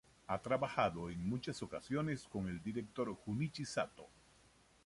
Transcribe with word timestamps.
Ha 0.25 0.39
trabajado 0.39 1.11
en 1.11 1.29
muchas 1.29 1.61
ocasiones 1.61 2.23
con 2.27 2.47
el 2.49 2.63
director 2.63 3.13
Junichi 3.23 3.65
Sato. 3.65 4.07